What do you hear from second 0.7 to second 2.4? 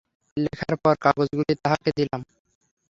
পর কাগজগুলি তাঁহাকে দিলাম।